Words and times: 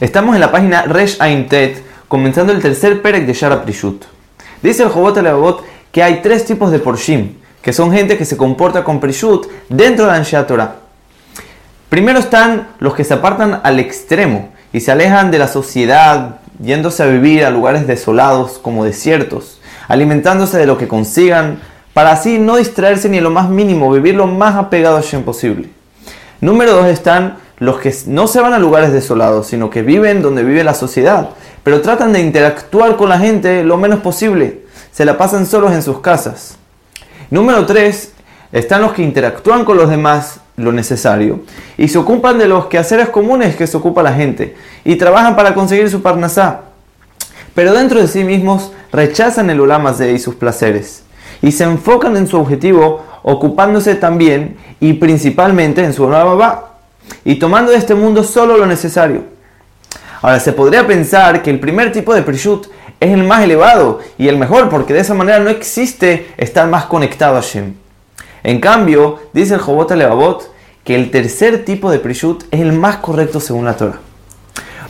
Estamos 0.00 0.34
en 0.34 0.40
la 0.40 0.50
página 0.50 0.84
Resh 0.84 1.18
Aintet, 1.20 1.84
comenzando 2.08 2.54
el 2.54 2.62
tercer 2.62 3.02
perek 3.02 3.26
de 3.26 3.34
Shara 3.34 3.62
Prishut. 3.62 4.06
Dice 4.62 4.82
el 4.82 4.88
Jobot 4.88 5.18
Alevabot 5.18 5.62
que 5.92 6.02
hay 6.02 6.22
tres 6.22 6.46
tipos 6.46 6.70
de 6.70 6.78
Porshim, 6.78 7.34
que 7.60 7.74
son 7.74 7.92
gente 7.92 8.16
que 8.16 8.24
se 8.24 8.38
comporta 8.38 8.82
con 8.82 8.98
Prishut 8.98 9.46
dentro 9.68 10.06
de 10.06 10.12
la 10.12 10.16
Anshat 10.16 10.48
Torah. 10.48 10.76
Primero 11.90 12.18
están 12.18 12.68
los 12.78 12.94
que 12.94 13.04
se 13.04 13.12
apartan 13.12 13.60
al 13.62 13.78
extremo 13.78 14.48
y 14.72 14.80
se 14.80 14.90
alejan 14.90 15.30
de 15.30 15.38
la 15.38 15.48
sociedad, 15.48 16.36
yéndose 16.62 17.02
a 17.02 17.06
vivir 17.06 17.44
a 17.44 17.50
lugares 17.50 17.86
desolados 17.86 18.58
como 18.58 18.86
desiertos, 18.86 19.60
alimentándose 19.86 20.56
de 20.56 20.64
lo 20.64 20.78
que 20.78 20.88
consigan, 20.88 21.60
para 21.92 22.12
así 22.12 22.38
no 22.38 22.56
distraerse 22.56 23.10
ni 23.10 23.18
en 23.18 23.24
lo 23.24 23.30
más 23.30 23.50
mínimo, 23.50 23.92
vivir 23.92 24.14
lo 24.14 24.26
más 24.26 24.54
apegado 24.54 24.96
a 24.96 25.02
Shem 25.02 25.24
posible. 25.24 25.68
Número 26.40 26.72
dos 26.72 26.86
están 26.86 27.36
los 27.60 27.78
que 27.78 27.94
no 28.06 28.26
se 28.26 28.40
van 28.40 28.54
a 28.54 28.58
lugares 28.58 28.92
desolados, 28.92 29.46
sino 29.46 29.70
que 29.70 29.82
viven 29.82 30.22
donde 30.22 30.42
vive 30.42 30.64
la 30.64 30.74
sociedad, 30.74 31.30
pero 31.62 31.82
tratan 31.82 32.12
de 32.12 32.20
interactuar 32.20 32.96
con 32.96 33.10
la 33.10 33.18
gente 33.18 33.62
lo 33.62 33.76
menos 33.76 34.00
posible. 34.00 34.62
Se 34.90 35.04
la 35.04 35.16
pasan 35.16 35.46
solos 35.46 35.72
en 35.72 35.82
sus 35.82 36.00
casas. 36.00 36.56
Número 37.30 37.64
3. 37.66 38.12
Están 38.52 38.80
los 38.80 38.92
que 38.92 39.02
interactúan 39.02 39.64
con 39.64 39.76
los 39.76 39.88
demás 39.88 40.40
lo 40.56 40.72
necesario 40.72 41.40
y 41.78 41.88
se 41.88 41.98
ocupan 41.98 42.38
de 42.38 42.48
los 42.48 42.66
quehaceres 42.66 43.08
comunes 43.08 43.56
que 43.56 43.66
se 43.66 43.76
ocupa 43.76 44.02
la 44.02 44.12
gente 44.12 44.56
y 44.84 44.96
trabajan 44.96 45.36
para 45.36 45.54
conseguir 45.54 45.88
su 45.88 46.02
parnasá. 46.02 46.62
Pero 47.54 47.72
dentro 47.72 48.00
de 48.00 48.08
sí 48.08 48.24
mismos 48.24 48.72
rechazan 48.92 49.50
el 49.50 49.60
ulamase 49.60 50.12
y 50.12 50.18
sus 50.18 50.34
placeres 50.34 51.04
y 51.42 51.52
se 51.52 51.64
enfocan 51.64 52.16
en 52.16 52.26
su 52.26 52.38
objetivo 52.38 53.04
ocupándose 53.22 53.94
también 53.94 54.56
y 54.80 54.94
principalmente 54.94 55.84
en 55.84 55.92
su 55.92 56.08
nueva 56.08 56.69
y 57.24 57.36
tomando 57.36 57.72
de 57.72 57.78
este 57.78 57.94
mundo 57.94 58.24
solo 58.24 58.56
lo 58.56 58.66
necesario. 58.66 59.24
Ahora, 60.22 60.40
se 60.40 60.52
podría 60.52 60.86
pensar 60.86 61.42
que 61.42 61.50
el 61.50 61.60
primer 61.60 61.92
tipo 61.92 62.14
de 62.14 62.22
prishut 62.22 62.66
es 63.00 63.12
el 63.12 63.24
más 63.24 63.42
elevado 63.42 64.00
y 64.18 64.28
el 64.28 64.36
mejor, 64.36 64.68
porque 64.68 64.92
de 64.92 65.00
esa 65.00 65.14
manera 65.14 65.38
no 65.38 65.48
existe 65.48 66.34
estar 66.36 66.68
más 66.68 66.84
conectado 66.84 67.38
a 67.38 67.40
Shem. 67.40 67.74
En 68.42 68.60
cambio, 68.60 69.20
dice 69.32 69.54
el 69.54 69.60
Jobot 69.60 69.90
Levavot 69.90 70.50
que 70.84 70.94
el 70.94 71.10
tercer 71.10 71.64
tipo 71.64 71.90
de 71.90 71.98
prishut 71.98 72.44
es 72.50 72.60
el 72.60 72.72
más 72.72 72.96
correcto 72.96 73.40
según 73.40 73.64
la 73.64 73.76
Torah. 73.76 73.98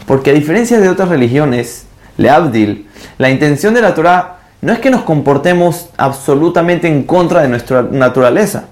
Porque 0.07 0.31
a 0.31 0.35
diferencia 0.35 0.81
de 0.81 0.89
otras 0.89 1.09
religiones, 1.09 1.87
Leabdil, 2.17 2.89
la 3.19 3.31
intención 3.31 3.75
de 3.75 3.83
la 3.83 3.95
Torah 3.95 4.39
no 4.61 4.73
es 4.73 4.81
que 4.81 4.91
nos 4.91 5.03
comportemos 5.03 5.89
absolutamente 5.97 6.89
en 6.89 7.05
contra 7.05 7.43
de 7.43 7.49
nuestra 7.49 7.83
naturaleza, 7.83 8.70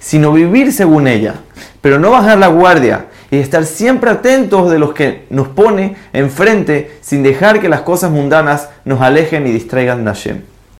sino 0.00 0.32
vivir 0.32 0.72
según 0.72 1.06
ella 1.06 1.36
pero 1.80 1.98
no 1.98 2.10
bajar 2.10 2.38
la 2.38 2.48
guardia 2.48 3.06
y 3.30 3.38
estar 3.38 3.64
siempre 3.64 4.10
atentos 4.10 4.70
de 4.70 4.78
los 4.78 4.92
que 4.92 5.26
nos 5.30 5.48
pone 5.48 5.96
enfrente 6.12 6.98
sin 7.00 7.22
dejar 7.22 7.60
que 7.60 7.68
las 7.68 7.82
cosas 7.82 8.10
mundanas 8.10 8.68
nos 8.84 9.00
alejen 9.00 9.46
y 9.46 9.52
distraigan 9.52 10.04
de 10.04 10.10
Hashem. 10.10 10.49